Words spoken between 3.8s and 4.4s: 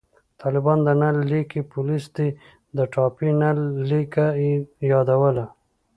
لیکه